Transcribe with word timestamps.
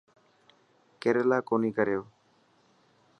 ڪيريلا 1.01 1.37
ڪوني 1.47 1.69
ڪريو. 1.77 2.01